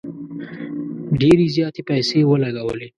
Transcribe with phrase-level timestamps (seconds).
[1.21, 2.87] ډیري زیاتي پیسې ولګولې.